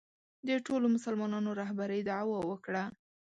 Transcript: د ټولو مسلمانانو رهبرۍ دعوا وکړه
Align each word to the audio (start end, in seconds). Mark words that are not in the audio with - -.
د 0.47 0.49
ټولو 0.65 0.85
مسلمانانو 0.95 1.49
رهبرۍ 1.61 2.01
دعوا 2.09 2.39
وکړه 2.49 2.83